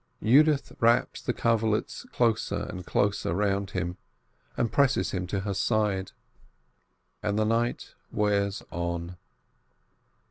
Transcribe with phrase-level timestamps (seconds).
[0.19, 3.97] Yudith wraps the coverlets closer and closer round him,
[4.57, 6.11] and presses him to her side.
[7.21, 9.17] And the night wears on.